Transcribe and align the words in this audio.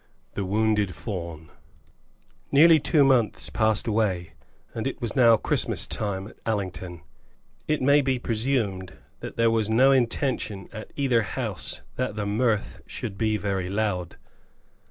THE 0.33 0.43
WOUNDED 0.45 0.95
FAWN. 0.95 1.51
[ILLUSTRATION: 1.51 1.59
(untitled)] 1.59 2.53
Nearly 2.53 2.79
two 2.79 3.03
months 3.03 3.49
passed 3.51 3.85
away, 3.87 4.33
and 4.73 4.87
it 4.87 4.99
was 4.99 5.15
now 5.15 5.37
Christmas 5.37 5.85
time 5.85 6.25
at 6.27 6.37
Allington. 6.43 7.01
It 7.67 7.83
may 7.83 8.01
be 8.01 8.17
presumed 8.17 8.93
that 9.19 9.35
there 9.37 9.51
was 9.51 9.69
no 9.69 9.91
intention 9.91 10.67
at 10.73 10.91
either 10.95 11.21
house 11.21 11.83
that 11.97 12.15
the 12.15 12.25
mirth 12.25 12.81
should 12.87 13.15
be 13.15 13.37
very 13.37 13.69
loud. 13.69 14.17